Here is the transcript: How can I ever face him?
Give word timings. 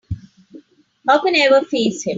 How 1.07 1.21
can 1.21 1.35
I 1.35 1.39
ever 1.41 1.63
face 1.63 2.01
him? 2.01 2.09